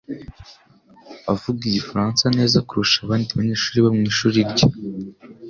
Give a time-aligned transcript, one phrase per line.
[1.33, 4.65] avuga igifaransa neza kurusha abandi banyeshuri bo mu ishuri rye.